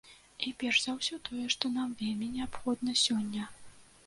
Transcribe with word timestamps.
І 0.45 0.53
перш 0.61 0.79
за 0.85 0.95
ўсё 0.95 1.19
тое, 1.29 1.43
што 1.57 1.71
нам 1.75 1.93
вельмі 2.01 2.31
неабходна 2.39 2.97
сёння. 3.05 3.49